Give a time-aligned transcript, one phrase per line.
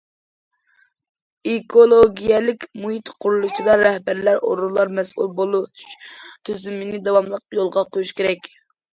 [1.49, 5.83] ئېكولوگىيەلىك مۇھىت قۇرۇلۇشىدا رەھبەرلەر، ئورۇنلار مەسئۇل بولۇش
[6.49, 8.51] تۈزۈمىنى داۋاملىق يولغا قويۇش كېرەك.